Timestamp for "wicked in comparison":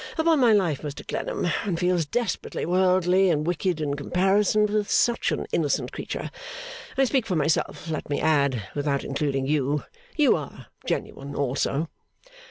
3.45-4.65